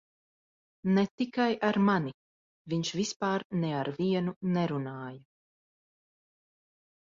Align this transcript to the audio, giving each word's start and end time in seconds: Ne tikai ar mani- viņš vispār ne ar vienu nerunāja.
Ne 0.95 1.03
tikai 1.19 1.49
ar 1.67 1.79
mani- 1.89 2.15
viņš 2.73 2.93
vispār 3.01 3.47
ne 3.61 3.71
ar 3.83 3.93
vienu 4.03 4.37
nerunāja. 4.59 5.23